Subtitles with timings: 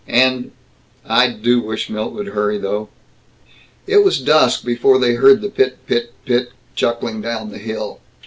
[0.07, 0.49] And
[1.07, 2.89] I do wish Milt would hurry, though!"
[3.85, 7.99] It was dusk before they heard the pit pit pit chuckling down the hill.